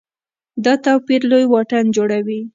دا 0.65 0.73
توپیر 0.85 1.21
لوی 1.31 1.45
واټن 1.51 1.85
جوړوي. 1.95 2.41